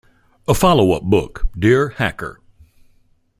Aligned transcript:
A 0.47 0.55
follow-up 0.55 1.03
book, 1.03 1.45
Dear 1.55 1.89
Hacker. 1.89 2.41